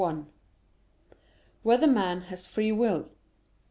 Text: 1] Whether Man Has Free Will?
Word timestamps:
1] 0.01 0.25
Whether 1.61 1.85
Man 1.85 2.21
Has 2.21 2.47
Free 2.47 2.71
Will? 2.71 3.11